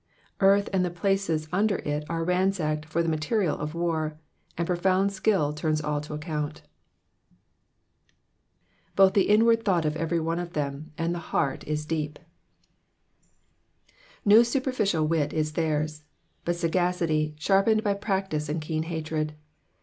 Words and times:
Earth 0.39 0.67
and 0.73 0.83
the 0.83 0.89
places 0.89 1.47
under 1.53 1.75
it 1.75 2.03
are 2.09 2.23
ransacked 2.23 2.85
for 2.87 3.03
the 3.03 3.07
maferid 3.07 3.55
of 3.59 3.75
war, 3.75 4.17
and 4.57 4.65
profound 4.65 5.11
skill 5.13 5.53
turns 5.53 5.79
all 5.79 6.01
to 6.01 6.15
account. 6.15 6.63
^'Both 8.97 9.13
the 9.13 9.29
inuard 9.29 9.61
thovght 9.63 9.85
of 9.85 9.95
every 9.95 10.19
one 10.19 10.39
of 10.39 10.53
theta^ 10.53 10.85
and 10.97 11.13
the 11.13 11.19
heart, 11.29 11.63
is 11.67 11.85
deep.'''' 11.85 12.17
^o 14.25 14.43
superficial 14.43 15.05
wit 15.05 15.33
is 15.33 15.53
theirs; 15.53 16.03
but 16.45 16.55
sagacity, 16.55 17.35
sharpened 17.37 17.83
by 17.83 17.93
practice 17.93 18.49
and 18.49 18.59
keen 18.59 18.85
hatied. 18.85 19.35